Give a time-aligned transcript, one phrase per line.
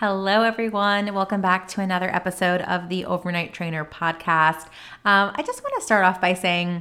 [0.00, 1.12] Hello, everyone.
[1.12, 4.64] Welcome back to another episode of the Overnight Trainer podcast.
[5.04, 6.80] Um, I just want to start off by saying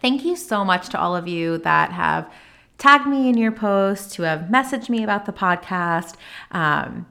[0.00, 2.32] thank you so much to all of you that have
[2.78, 6.14] tagged me in your posts, who have messaged me about the podcast.
[6.52, 7.04] Um,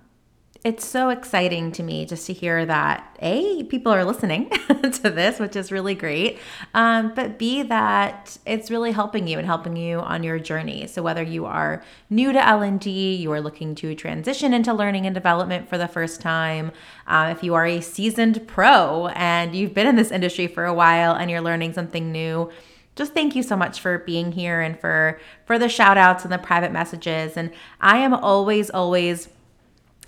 [0.64, 4.50] it's so exciting to me just to hear that a people are listening
[4.94, 6.38] to this which is really great
[6.76, 10.86] um, but b that it's really helping you and helping you on your journey.
[10.86, 15.16] So whether you are new to l&d you are looking to transition into learning and
[15.16, 16.72] development for the first time
[17.08, 20.74] uh, if you are a seasoned pro and you've been in this industry for a
[20.74, 22.52] while and you're learning something new
[22.96, 26.32] just thank you so much for being here and for for the shout outs and
[26.32, 27.38] the private messages.
[27.38, 29.30] And i am always always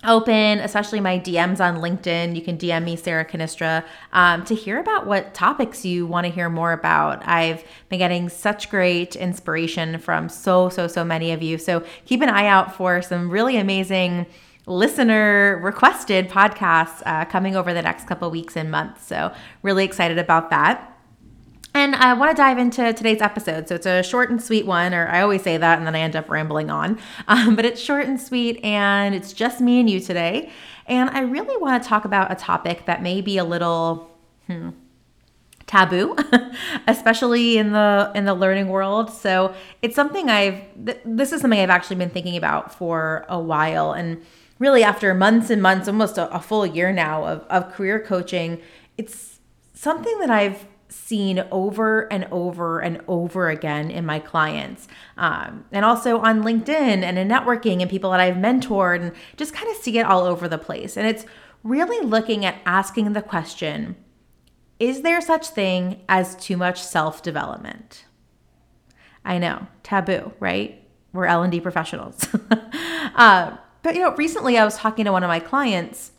[0.06, 2.34] open, especially my DMs on LinkedIn.
[2.34, 6.32] You can DM me, Sarah Cannistra, um, to hear about what topics you want to
[6.32, 7.26] hear more about.
[7.26, 11.58] I've been getting such great inspiration from so, so, so many of you.
[11.58, 14.26] So keep an eye out for some really amazing
[14.66, 19.06] listener requested podcasts uh, coming over the next couple weeks and months.
[19.06, 20.93] So really excited about that.
[21.76, 23.66] And I want to dive into today's episode.
[23.66, 26.00] So it's a short and sweet one, or I always say that and then I
[26.00, 27.00] end up rambling on.
[27.26, 30.52] Um, but it's short and sweet, and it's just me and you today.
[30.86, 34.08] And I really want to talk about a topic that may be a little
[34.46, 34.70] hmm,
[35.66, 36.14] taboo,
[36.86, 39.10] especially in the in the learning world.
[39.10, 39.52] So
[39.82, 43.92] it's something I've th- this is something I've actually been thinking about for a while,
[43.92, 44.22] and
[44.60, 48.60] really after months and months, almost a, a full year now of of career coaching,
[48.96, 49.40] it's
[49.72, 54.88] something that I've seen over and over and over again in my clients.
[55.16, 59.52] Um, and also on LinkedIn and in networking and people that I've mentored and just
[59.52, 60.96] kind of see it all over the place.
[60.96, 61.26] And it's
[61.62, 63.96] really looking at asking the question
[64.78, 68.04] Is there such thing as too much self development?
[69.24, 70.80] I know, taboo, right?
[71.12, 72.26] We're L&D professionals.
[73.14, 76.12] uh, but you know, recently I was talking to one of my clients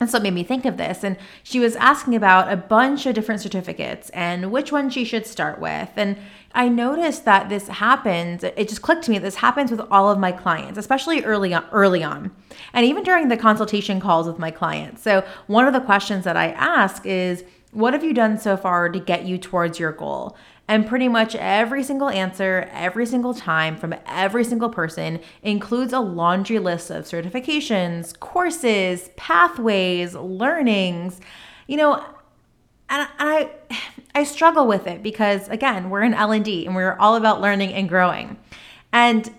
[0.00, 1.02] and so it made me think of this.
[1.02, 5.26] And she was asking about a bunch of different certificates and which one she should
[5.26, 5.90] start with.
[5.96, 6.16] And
[6.54, 10.18] I noticed that this happens, it just clicked to me, this happens with all of
[10.18, 12.34] my clients, especially early on, early on.
[12.72, 15.02] And even during the consultation calls with my clients.
[15.02, 18.88] So one of the questions that I ask is, what have you done so far
[18.88, 20.36] to get you towards your goal?
[20.68, 26.00] And pretty much every single answer, every single time from every single person includes a
[26.00, 31.22] laundry list of certifications, courses, pathways, learnings.
[31.66, 31.94] You know,
[32.90, 33.50] and I
[34.14, 37.88] I struggle with it because again, we're in L&D and we're all about learning and
[37.88, 38.36] growing.
[38.92, 39.32] And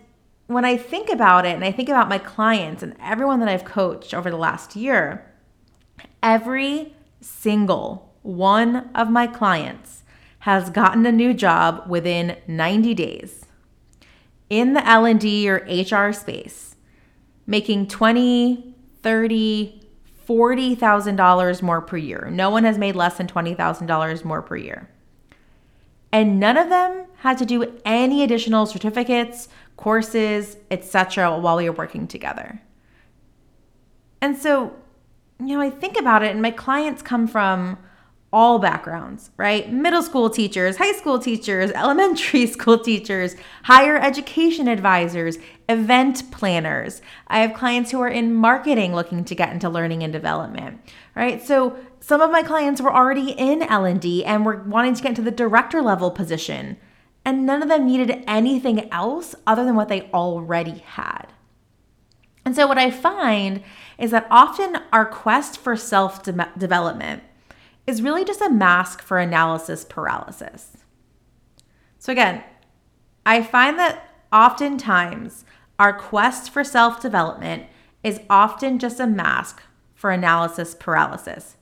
[0.47, 3.65] when I think about it and I think about my clients and everyone that I've
[3.65, 5.31] coached over the last year,
[6.23, 9.98] every single one of my clients
[10.49, 13.45] has gotten a new job within 90 days
[14.49, 16.75] in the L&D or HR space,
[17.45, 18.73] making 20,
[19.03, 19.87] 30,
[20.27, 22.29] $40,000 more per year.
[22.31, 24.89] No one has made less than $20,000 more per year.
[26.11, 31.37] And none of them had to do any additional certificates, courses, etc.
[31.37, 32.59] while we were working together.
[34.19, 34.73] And so,
[35.39, 37.77] you know, I think about it and my clients come from
[38.31, 39.71] all backgrounds, right?
[39.71, 45.37] Middle school teachers, high school teachers, elementary school teachers, higher education advisors,
[45.67, 47.01] event planners.
[47.27, 50.79] I have clients who are in marketing looking to get into learning and development,
[51.15, 51.45] right?
[51.45, 55.21] So some of my clients were already in L&D and were wanting to get into
[55.21, 56.77] the director level position,
[57.25, 61.27] and none of them needed anything else other than what they already had.
[62.45, 63.61] And so what I find
[63.97, 67.23] is that often our quest for self development
[67.89, 70.77] is really just a mask for analysis paralysis.
[71.97, 72.43] So, again,
[73.25, 75.43] I find that oftentimes
[75.79, 77.63] our quest for self development
[78.03, 79.63] is often just a mask
[79.95, 81.57] for analysis paralysis.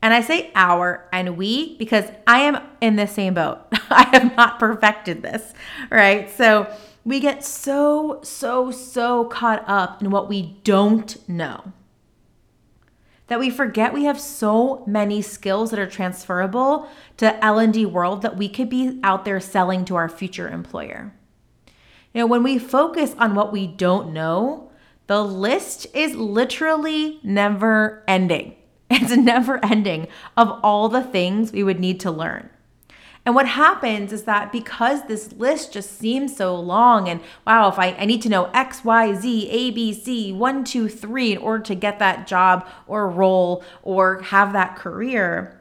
[0.00, 3.58] And I say our and we because I am in the same boat.
[3.90, 5.52] I have not perfected this,
[5.90, 6.30] right?
[6.30, 6.72] So
[7.04, 11.72] we get so, so, so caught up in what we don't know
[13.28, 18.36] that we forget we have so many skills that are transferable to L&D world that
[18.36, 21.14] we could be out there selling to our future employer.
[22.12, 24.70] You know, when we focus on what we don't know,
[25.06, 28.56] the list is literally never ending.
[28.94, 32.50] It's never ending of all the things we would need to learn.
[33.24, 37.78] And what happens is that because this list just seems so long, and wow, if
[37.78, 41.38] I, I need to know X, Y, Z, A, B, C, one, two, three in
[41.38, 45.60] order to get that job or role or have that career,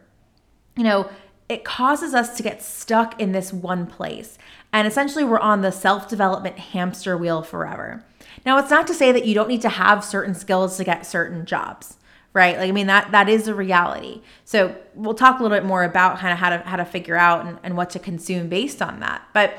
[0.76, 1.10] you know,
[1.50, 4.40] it causes us to get stuck in this one place.
[4.74, 8.04] And essentially, we're on the self development hamster wheel forever.
[8.44, 11.06] Now, it's not to say that you don't need to have certain skills to get
[11.06, 11.98] certain jobs
[12.34, 12.58] right?
[12.58, 14.22] Like i mean that that is a reality.
[14.46, 17.16] So we'll talk a little bit more about kind of how to how to figure
[17.16, 19.28] out and, and what to consume based on that.
[19.34, 19.56] But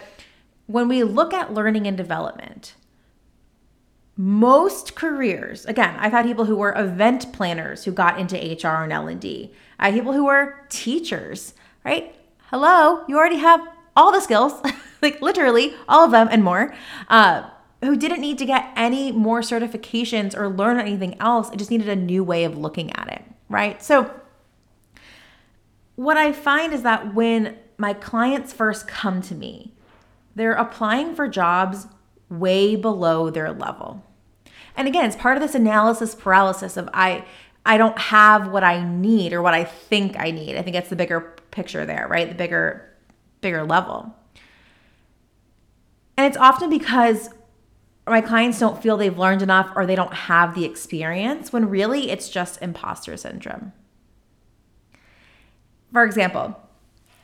[0.66, 2.74] when we look at learning and development
[4.14, 8.92] most careers again i've had people who were event planners who got into hr and
[8.92, 12.14] l&d i had people who were teachers right?
[12.50, 13.66] Hello you already have
[13.96, 14.52] all the skills
[15.02, 16.74] like literally all of them and more.
[17.08, 17.48] Uh,
[17.82, 21.50] who didn't need to get any more certifications or learn anything else.
[21.50, 23.82] It just needed a new way of looking at it, right?
[23.82, 24.10] So,
[25.96, 29.74] what I find is that when my clients first come to me,
[30.34, 31.86] they're applying for jobs
[32.30, 34.04] way below their level.
[34.76, 37.24] And again, it's part of this analysis paralysis of I
[37.64, 40.56] I don't have what I need or what I think I need.
[40.56, 42.28] I think that's the bigger picture there, right?
[42.28, 42.88] The bigger
[43.40, 44.14] bigger level.
[46.16, 47.30] And it's often because
[48.06, 52.10] my clients don't feel they've learned enough or they don't have the experience when really
[52.10, 53.72] it's just imposter syndrome.
[55.92, 56.58] For example,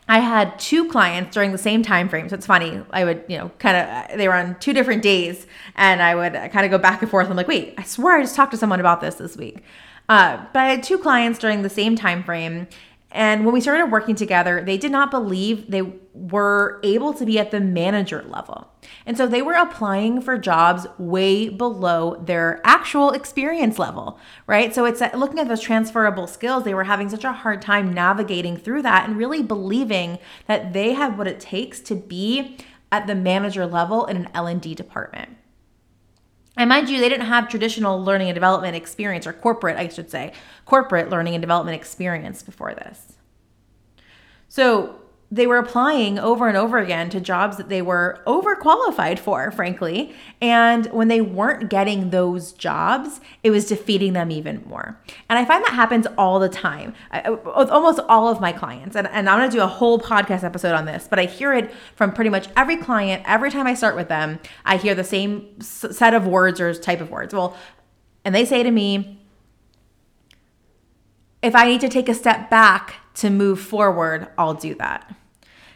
[0.07, 2.29] I had two clients during the same time frame.
[2.29, 2.83] So it's funny.
[2.91, 6.33] I would, you know, kind of they were on two different days and I would
[6.33, 7.29] kind of go back and forth.
[7.29, 9.63] I'm like, wait, I swear I just talked to someone about this this week.
[10.09, 12.69] Uh, but I had two clients during the same time frame
[13.11, 15.83] and when we started working together, they did not believe they
[16.13, 18.71] were able to be at the manager level.
[19.07, 24.75] And so they were applying for jobs way below their actual experience level, right?
[24.75, 28.59] So it's looking at those transferable skills, they were having such a hard time navigating
[28.59, 32.59] through that and really believing that they have what it takes to be
[32.93, 35.37] at the manager level in an L&D department.
[36.59, 40.11] And mind you, they didn't have traditional learning and development experience, or corporate, I should
[40.11, 40.33] say,
[40.67, 43.15] corporate learning and development experience before this.
[44.49, 45.01] So
[45.31, 50.15] they were applying over and over again to jobs that they were overqualified for, frankly.
[50.41, 54.99] And when they weren't getting those jobs, it was defeating them even more.
[55.29, 58.53] And I find that happens all the time uh, uh, with almost all of my
[58.53, 58.97] clients.
[58.97, 61.73] And, and I'm gonna do a whole podcast episode on this, but I hear it
[61.95, 63.23] from pretty much every client.
[63.27, 67.03] Every time I start with them, I hear the same set of words or type
[67.03, 67.35] of words.
[67.35, 67.55] Well,
[68.25, 69.18] and they say to me,
[71.43, 75.15] if I need to take a step back to move forward, I'll do that.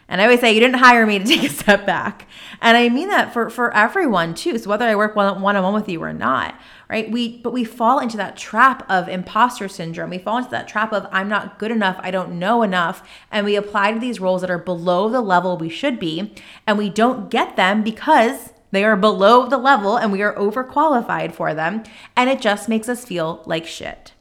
[0.09, 2.29] And I always say, you didn't hire me to take a step back.
[2.61, 4.59] And I mean that for, for everyone too.
[4.59, 5.27] So whether I work one
[5.57, 6.55] on one with you or not,
[6.91, 7.11] right?
[7.11, 10.11] We, but we fall into that trap of imposter syndrome.
[10.11, 11.97] We fall into that trap of, I'm not good enough.
[12.01, 13.09] I don't know enough.
[13.31, 16.35] And we apply to these roles that are below the level we should be.
[16.67, 21.33] And we don't get them because they are below the level and we are overqualified
[21.33, 21.85] for them.
[22.17, 24.13] And it just makes us feel like shit.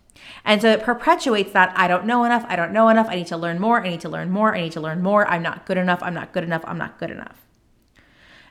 [0.43, 3.27] And so it perpetuates that I don't know enough, I don't know enough, I need
[3.27, 5.65] to learn more, I need to learn more, I need to learn more, I'm not
[5.65, 7.45] good enough, I'm not good enough, I'm not good enough.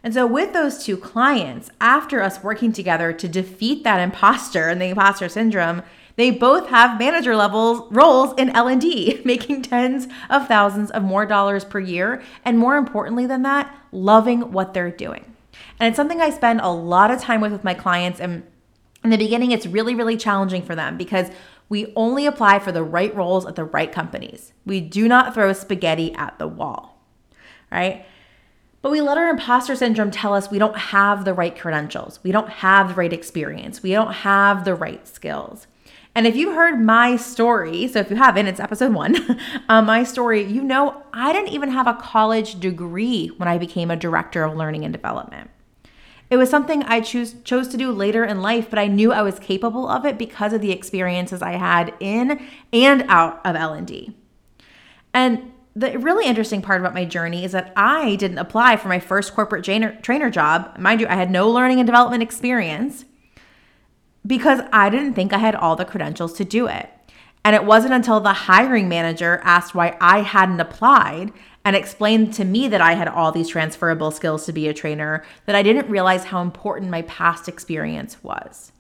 [0.03, 4.81] And so with those two clients, after us working together to defeat that imposter and
[4.81, 5.83] the imposter syndrome,
[6.17, 11.65] they both have manager level roles in L&D, making tens of thousands of more dollars
[11.65, 15.25] per year, and more importantly than that, loving what they're doing.
[15.79, 18.43] And it's something I spend a lot of time with with my clients and
[19.03, 21.31] in the beginning it's really really challenging for them because
[21.71, 24.53] we only apply for the right roles at the right companies.
[24.67, 27.00] We do not throw spaghetti at the wall,
[27.73, 28.05] right?
[28.83, 32.33] But we let our imposter syndrome tell us we don't have the right credentials, we
[32.33, 35.67] don't have the right experience, we don't have the right skills.
[36.12, 40.03] And if you heard my story, so if you haven't, it's episode one, uh, my
[40.03, 44.43] story, you know, I didn't even have a college degree when I became a director
[44.43, 45.50] of learning and development.
[46.31, 49.23] It was something I choose, chose to do later in life, but I knew I
[49.23, 52.41] was capable of it because of the experiences I had in
[52.73, 54.17] and out of L&D.
[55.13, 59.01] And the really interesting part about my journey is that I didn't apply for my
[59.01, 60.77] first corporate trainer, trainer job.
[60.79, 63.05] Mind you, I had no learning and development experience
[64.25, 66.91] because I didn't think I had all the credentials to do it.
[67.45, 71.33] And it wasn't until the hiring manager asked why I hadn't applied
[71.64, 75.25] and explained to me that I had all these transferable skills to be a trainer
[75.47, 78.73] that I didn't realize how important my past experience was.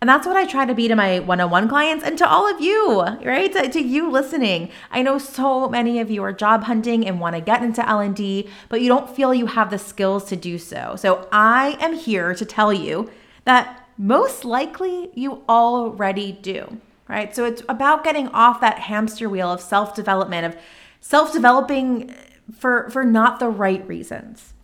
[0.00, 2.28] And that's what I try to be to my one on one clients and to
[2.28, 3.52] all of you, right?
[3.52, 4.70] To, to, you listening.
[4.92, 8.48] I know so many of you are job hunting and want to get into L&D,
[8.68, 10.94] but you don't feel you have the skills to do so.
[10.96, 13.10] So I am here to tell you
[13.44, 17.34] that most likely you already do, right?
[17.34, 20.62] So it's about getting off that hamster wheel of self development, of
[21.00, 22.14] self developing
[22.58, 24.54] for, for not the right reasons.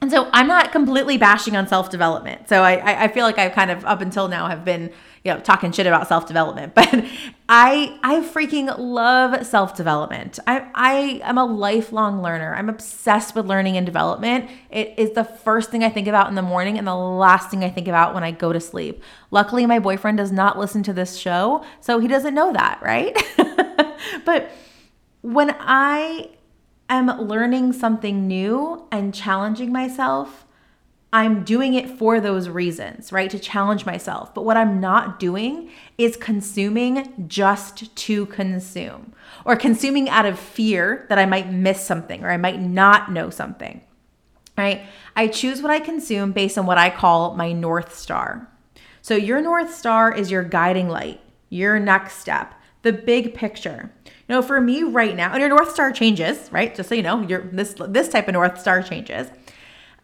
[0.00, 2.48] And so I'm not completely bashing on self development.
[2.48, 4.92] So I, I feel like I've kind of up until now have been
[5.24, 7.04] you know talking shit about self development, but
[7.48, 10.38] I I freaking love self development.
[10.46, 12.54] I I am a lifelong learner.
[12.54, 14.48] I'm obsessed with learning and development.
[14.70, 17.64] It is the first thing I think about in the morning and the last thing
[17.64, 19.02] I think about when I go to sleep.
[19.32, 23.20] Luckily, my boyfriend does not listen to this show, so he doesn't know that, right?
[24.24, 24.52] but
[25.20, 26.30] when I
[26.88, 30.46] am learning something new and challenging myself,
[31.12, 33.30] I'm doing it for those reasons, right?
[33.30, 34.34] To challenge myself.
[34.34, 41.06] But what I'm not doing is consuming just to consume or consuming out of fear
[41.08, 43.80] that I might miss something or I might not know something,
[44.56, 44.82] right?
[45.16, 48.46] I choose what I consume based on what I call my North Star.
[49.00, 53.90] So, your North Star is your guiding light, your next step, the big picture.
[54.28, 56.74] Know, for me right now, and your North Star changes, right?
[56.74, 59.28] Just so you know, your this this type of North Star changes.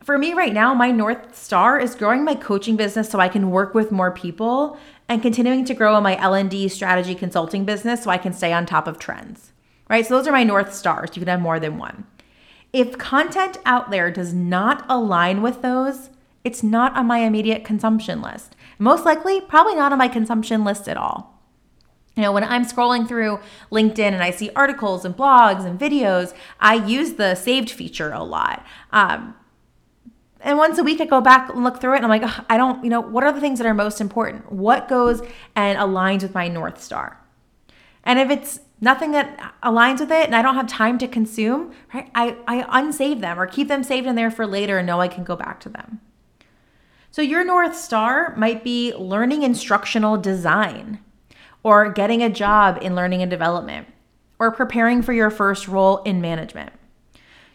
[0.03, 3.51] For me right now, my North Star is growing my coaching business so I can
[3.51, 4.79] work with more people
[5.09, 8.67] and continuing to grow in my L&D strategy consulting business so I can stay on
[8.67, 9.53] top of trends.
[9.89, 10.07] Right?
[10.07, 11.11] So those are my North Stars.
[11.15, 12.07] You can have more than one.
[12.73, 16.11] If content out there does not align with those,
[16.43, 18.57] it's not on my immediate consumption list.
[18.79, 21.34] Most likely, probably not on my consumption list at all.
[22.17, 23.41] You know, when I'm scrolling through
[23.73, 28.23] LinkedIn and I see articles and blogs and videos, I use the saved feature a
[28.23, 28.65] lot.
[28.93, 29.35] Um,
[30.41, 32.57] and once a week, I go back and look through it, and I'm like, I
[32.59, 34.53] don't, you know, what are the things that are most important?
[34.53, 35.23] What goes
[35.57, 37.19] and aligns with my North Star?
[38.05, 41.73] And if it's nothing that aligns with it and I don't have time to consume,
[41.95, 45.01] right, I, I unsave them or keep them saved in there for later and know
[45.01, 46.01] I can go back to them.
[47.11, 50.99] So, your North Star might be learning instructional design
[51.65, 53.89] or getting a job in learning and development,
[54.39, 56.73] or preparing for your first role in management.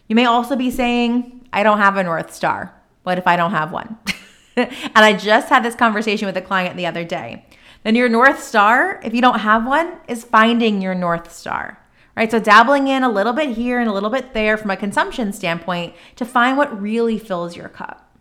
[0.07, 2.75] You may also be saying, I don't have a North Star.
[3.03, 3.97] What if I don't have one?
[4.57, 7.45] and I just had this conversation with a client the other day.
[7.83, 11.79] Then your North Star, if you don't have one, is finding your North Star.
[12.17, 12.29] Right?
[12.29, 15.31] So dabbling in a little bit here and a little bit there from a consumption
[15.31, 18.17] standpoint to find what really fills your cup.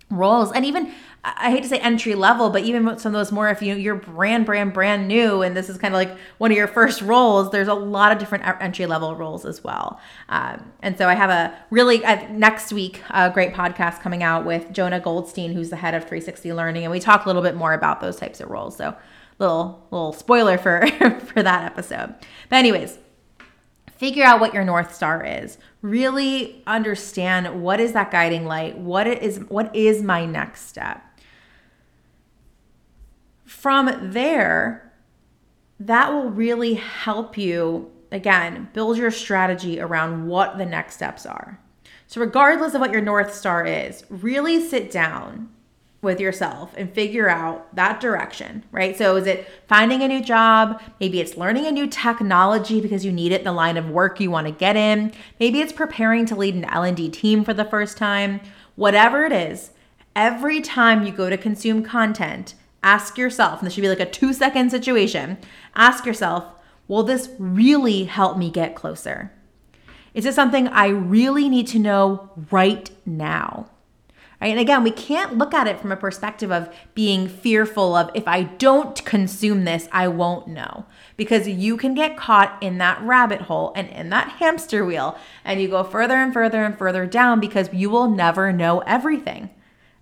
[0.09, 0.51] roles.
[0.51, 0.91] And even
[1.25, 3.95] I hate to say entry level, but even some of those more, if you you're
[3.95, 7.49] brand, brand, brand new, and this is kind of like one of your first roles,
[7.51, 10.01] there's a lot of different entry level roles as well.
[10.27, 14.45] Um, and so I have a really uh, next week a great podcast coming out
[14.45, 17.55] with Jonah Goldstein, who's the head of 360 Learning, and we talk a little bit
[17.55, 18.75] more about those types of roles.
[18.75, 18.93] So
[19.39, 20.85] little little spoiler for
[21.25, 22.15] for that episode.
[22.49, 22.99] But anyways,
[23.95, 29.05] figure out what your north star is really understand what is that guiding light what
[29.05, 31.03] is what is my next step
[33.63, 34.91] from there
[35.79, 41.57] that will really help you again build your strategy around what the next steps are
[42.07, 45.49] so regardless of what your north star is really sit down
[46.01, 48.97] with yourself and figure out that direction, right?
[48.97, 50.81] So, is it finding a new job?
[50.99, 54.19] Maybe it's learning a new technology because you need it in the line of work
[54.19, 55.13] you want to get in.
[55.39, 58.41] Maybe it's preparing to lead an L&D team for the first time.
[58.75, 59.71] Whatever it is,
[60.13, 64.05] every time you go to consume content, ask yourself, and this should be like a
[64.05, 65.37] 2-second situation.
[65.75, 66.45] Ask yourself,
[66.87, 69.31] will this really help me get closer?
[70.13, 73.69] Is this something I really need to know right now?
[74.39, 74.49] Right?
[74.49, 78.27] And again, we can't look at it from a perspective of being fearful of if
[78.27, 80.85] I don't consume this, I won't know.
[81.15, 85.61] Because you can get caught in that rabbit hole and in that hamster wheel, and
[85.61, 89.49] you go further and further and further down because you will never know everything.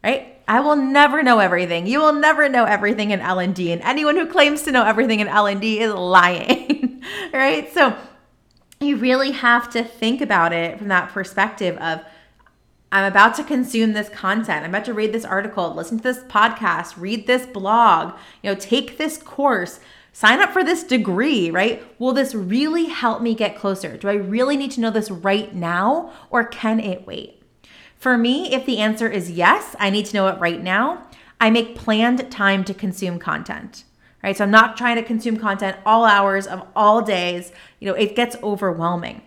[0.04, 0.31] Right?
[0.48, 1.88] I will never know everything.
[1.88, 5.28] You will never know everything in L&D, and anyone who claims to know everything in
[5.28, 7.04] L&D is lying.
[7.34, 7.72] right?
[7.74, 7.96] So
[8.80, 12.04] you really have to think about it from that perspective of
[12.92, 14.66] I'm about to consume this content.
[14.66, 18.56] I'm about to read this article, listen to this podcast, read this blog, you know,
[18.60, 19.80] take this course,
[20.12, 21.84] sign up for this degree, right?
[22.00, 23.96] Will this really help me get closer?
[23.96, 27.41] Do I really need to know this right now or can it wait?
[28.02, 31.06] For me, if the answer is yes, I need to know it right now,
[31.40, 33.84] I make planned time to consume content.
[34.24, 34.36] Right?
[34.36, 37.52] So I'm not trying to consume content all hours of all days.
[37.80, 39.22] You know, it gets overwhelming.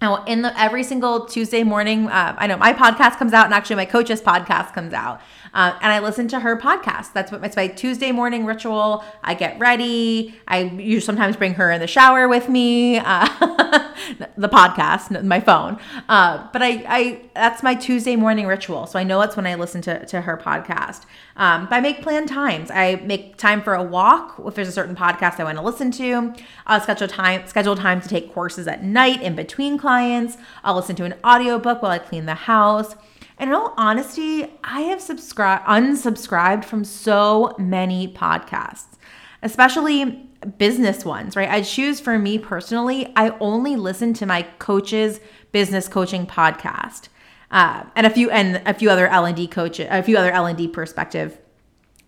[0.00, 3.52] Now, in the every single Tuesday morning, uh, I know my podcast comes out, and
[3.52, 5.20] actually my coach's podcast comes out,
[5.52, 7.12] uh, and I listen to her podcast.
[7.12, 9.04] That's what it's my Tuesday morning ritual.
[9.22, 10.34] I get ready.
[10.48, 12.98] I usually sometimes bring her in the shower with me.
[12.98, 13.28] Uh,
[14.38, 15.78] the podcast, my phone,
[16.08, 18.86] uh, but I, I that's my Tuesday morning ritual.
[18.86, 21.02] So I know it's when I listen to to her podcast.
[21.36, 22.70] Um, but I make planned times.
[22.70, 25.90] I make time for a walk if there's a certain podcast I want to listen
[25.92, 26.34] to.
[26.66, 30.36] I'll schedule time schedule time to take courses at night in between clients.
[30.62, 32.94] I'll listen to an audiobook while I clean the house.
[33.38, 38.92] And in all honesty, I have subscribed unsubscribed from so many podcasts,
[39.42, 41.50] especially business ones, right?
[41.50, 45.18] I choose for me personally, I only listen to my coach's
[45.50, 47.08] business coaching podcast
[47.50, 50.30] uh, and a few and a few other L and D coach, a few other
[50.30, 51.36] L and D perspective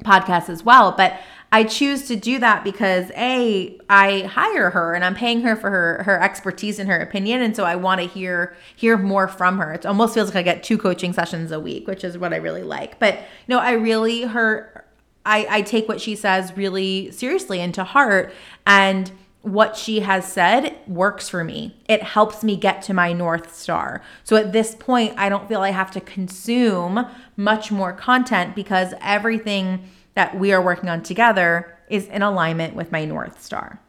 [0.04, 0.92] podcasts as well.
[0.92, 1.18] But
[1.54, 5.70] I choose to do that because a I hire her and I'm paying her for
[5.70, 9.58] her her expertise and her opinion, and so I want to hear hear more from
[9.58, 9.74] her.
[9.74, 12.36] It almost feels like I get two coaching sessions a week, which is what I
[12.36, 12.98] really like.
[12.98, 14.86] But you know, I really her
[15.26, 18.32] I I take what she says really seriously and to heart,
[18.66, 19.12] and
[19.42, 21.76] what she has said works for me.
[21.86, 24.00] It helps me get to my North Star.
[24.24, 28.94] So at this point, I don't feel I have to consume much more content because
[29.02, 29.82] everything
[30.14, 33.80] that we are working on together is in alignment with my North Star.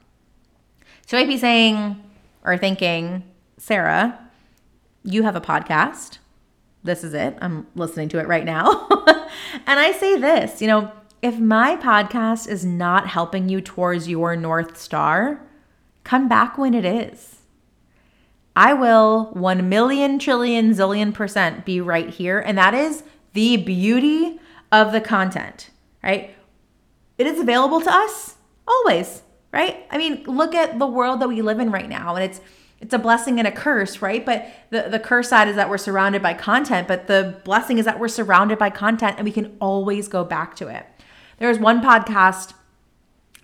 [1.05, 2.01] So I'd be saying
[2.43, 3.23] or thinking,
[3.57, 4.19] Sarah,
[5.03, 6.19] you have a podcast.
[6.83, 7.37] This is it.
[7.41, 8.87] I'm listening to it right now.
[9.67, 14.35] and I say this, you know, if my podcast is not helping you towards your
[14.35, 15.41] North Star,
[16.03, 17.41] come back when it is.
[18.55, 22.39] I will 1 million trillion zillion percent be right here.
[22.39, 24.39] And that is the beauty
[24.71, 25.69] of the content,
[26.03, 26.35] right?
[27.17, 28.35] It is available to us
[28.67, 29.85] always, right?
[29.89, 32.15] I mean, look at the world that we live in right now.
[32.15, 32.41] And it's,
[32.81, 34.25] it's a blessing and a curse, right?
[34.25, 37.85] But the, the curse side is that we're surrounded by content, but the blessing is
[37.85, 40.85] that we're surrounded by content and we can always go back to it.
[41.37, 42.53] There was one podcast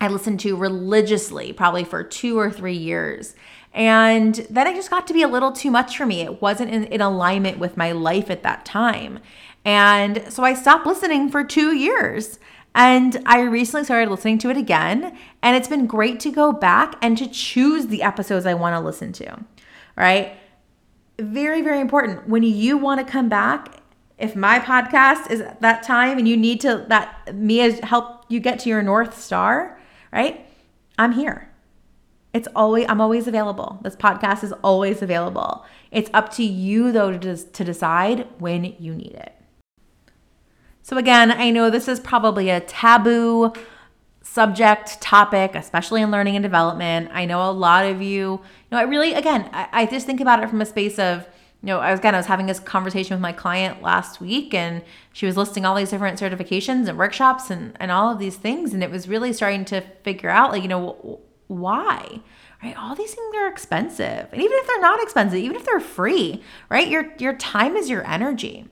[0.01, 3.35] I listened to religiously, probably for two or three years.
[3.73, 6.21] And then it just got to be a little too much for me.
[6.21, 9.19] It wasn't in, in, alignment with my life at that time.
[9.65, 12.39] And so I stopped listening for two years.
[12.75, 15.17] And I recently started listening to it again.
[15.41, 18.79] And it's been great to go back and to choose the episodes I want to
[18.79, 19.43] listen to.
[19.95, 20.37] Right?
[21.19, 22.29] Very, very important.
[22.29, 23.79] When you want to come back
[24.19, 28.25] if my podcast is at that time and you need to that me as help
[28.27, 29.79] you get to your north star
[30.11, 30.45] right
[30.99, 31.49] i'm here
[32.33, 37.17] it's always i'm always available this podcast is always available it's up to you though
[37.17, 39.33] to, to decide when you need it
[40.89, 43.53] so again i know this is probably a taboo
[44.23, 48.79] subject topic especially in learning and development i know a lot of you you know
[48.79, 51.27] i really again I, I just think about it from a space of
[51.61, 54.53] you know, I was again, I was having this conversation with my client last week
[54.53, 58.37] and she was listing all these different certifications and workshops and, and all of these
[58.37, 58.73] things.
[58.73, 62.21] And it was really starting to figure out, like, you know, why,
[62.63, 62.77] right?
[62.77, 64.29] All these things are expensive.
[64.31, 66.87] And even if they're not expensive, even if they're free, right?
[66.87, 68.65] Your your time is your energy.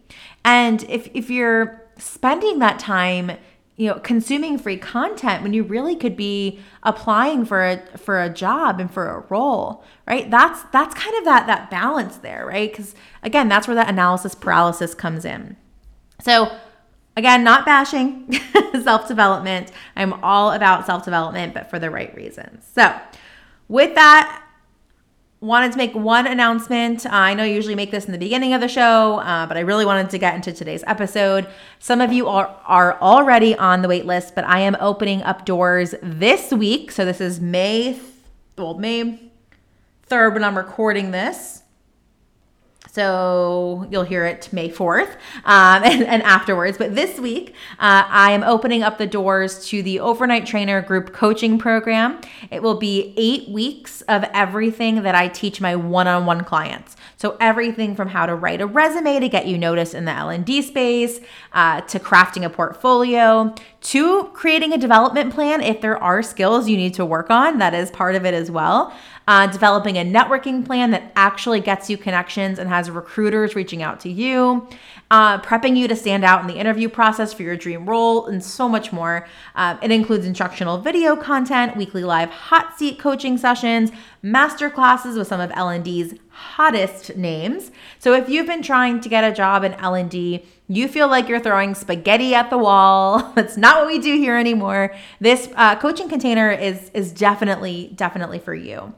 [0.46, 3.32] And if if you're spending that time
[3.78, 8.30] you know consuming free content when you really could be applying for a for a
[8.30, 10.30] job and for a role right?
[10.30, 12.70] That's that's kind of that that balance there right?
[12.70, 15.56] Because again that's where that analysis paralysis comes in.
[16.22, 16.52] So
[17.16, 18.34] again not bashing
[18.84, 19.72] self-development.
[19.96, 22.66] I'm all about self-development but for the right reasons.
[22.74, 23.00] So
[23.68, 24.44] with that
[25.40, 27.06] wanted to make one announcement.
[27.06, 29.60] I know I usually make this in the beginning of the show, uh, but I
[29.60, 31.48] really wanted to get into today's episode.
[31.80, 35.46] Some of you are, are already on the wait list, but I am opening up
[35.46, 36.92] doors this week.
[36.92, 38.00] So this is May,
[38.58, 39.20] well, May
[40.10, 41.62] 3rd when I'm recording this.
[42.98, 45.12] So you'll hear it May 4th
[45.46, 46.80] um, and, and, afterwards.
[46.80, 51.14] But this week, uh, I am opening up the doors to the Overnight Trainer Group
[51.14, 52.20] Coaching Program.
[52.50, 56.96] It will be eight weeks of everything that I teach my one on one clients.
[57.18, 60.64] So everything from how to write a resume to get you noticed in the L&D
[60.64, 61.20] space,
[61.54, 66.78] uh, to crafting a portfolio, to creating a development plan if there are skills you
[66.78, 67.60] need to work on.
[67.60, 68.92] That is part of it as well
[69.28, 74.00] uh, developing a networking plan that actually gets you connections and has recruiters reaching out
[74.00, 74.68] to you,
[75.12, 78.44] uh, prepping you to stand out in the interview process for your dream role, and
[78.44, 79.28] so much more.
[79.56, 85.28] Uh, it includes instructional video content, weekly live hot seat coaching sessions, master classes with
[85.28, 87.72] some of L&D's hottest names.
[88.00, 91.40] So if you've been trying to get a job in L&D, you feel like you're
[91.40, 93.32] throwing spaghetti at the wall.
[93.36, 94.96] That's not what we do here anymore.
[95.20, 98.94] This uh, coaching container is is definitely definitely for you.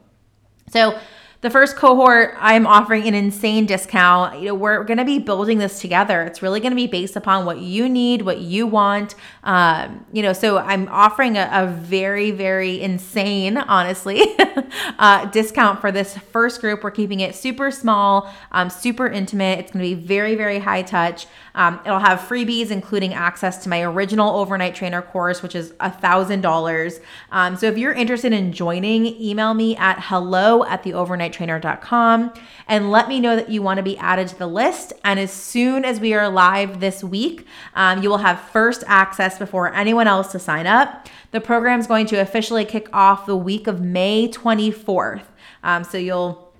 [0.70, 0.98] So
[1.42, 4.40] the first cohort, I'm offering an insane discount.
[4.40, 6.22] You know, we're going to be building this together.
[6.22, 9.14] It's really going to be based upon what you need, what you want.
[9.42, 14.22] Um, you know, so I'm offering a, a very, very insane, honestly,
[14.98, 16.84] uh, discount for this first group.
[16.84, 19.60] We're keeping it super small, um, super intimate.
[19.60, 21.26] It's going to be very, very high touch.
[21.54, 25.90] Um, it'll have freebies, including access to my original overnight trainer course, which is a
[25.90, 27.00] thousand dollars.
[27.32, 30.92] Um, so if you're interested in joining, email me at hello at the
[31.30, 32.32] overnighttrainer.com
[32.68, 34.92] and let me know that you want to be added to the list.
[35.04, 39.38] And as soon as we are live this week, um, you will have first access
[39.38, 41.08] before anyone else to sign up.
[41.32, 45.24] The program is going to officially kick off the week of May 24th.
[45.62, 46.52] Um, so you'll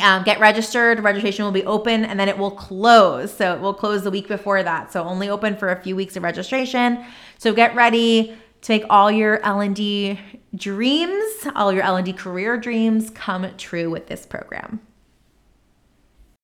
[0.00, 1.00] um, get registered.
[1.00, 3.32] Registration will be open and then it will close.
[3.32, 4.92] So it will close the week before that.
[4.92, 7.04] So only open for a few weeks of registration.
[7.38, 8.36] So get ready
[8.68, 10.18] make all your L&D
[10.54, 14.80] dreams, all your L&D career dreams come true with this program.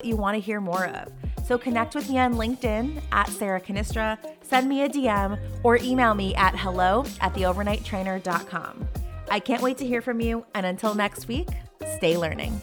[0.02, 1.12] You want to hear more of.
[1.46, 6.14] So connect with me on LinkedIn at Sarah Cannistra, send me a DM, or email
[6.14, 8.88] me at hello at theovernighttrainer.com.
[9.30, 11.48] I can't wait to hear from you, and until next week,
[11.96, 12.60] stay learning.